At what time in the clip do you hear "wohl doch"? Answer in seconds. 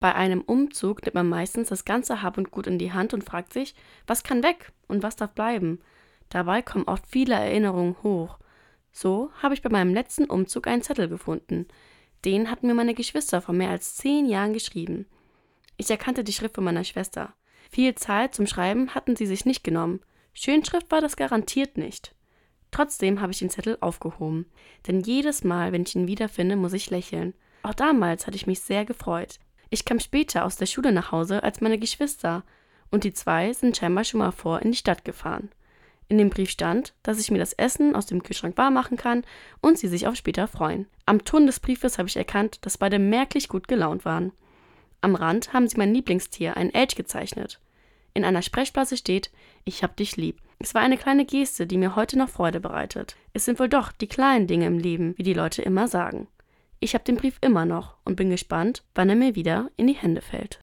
53.60-53.92